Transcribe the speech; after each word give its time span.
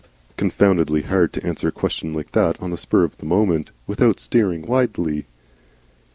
Confoundedly 0.35 1.03
hard 1.03 1.31
to 1.33 1.45
answer 1.45 1.67
a 1.67 1.71
question 1.71 2.11
like 2.11 2.31
that 2.31 2.59
on 2.59 2.71
the 2.71 2.77
spur 2.79 3.03
of 3.03 3.19
the 3.19 3.25
moment, 3.27 3.69
without 3.85 4.19
steering 4.19 4.63
wildly. 4.63 5.27